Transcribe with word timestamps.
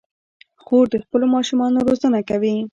خور 0.63 0.85
د 0.93 0.95
خپلو 1.03 1.25
ماشومانو 1.35 1.77
روزنه 1.87 2.19
کوي. 2.29 2.55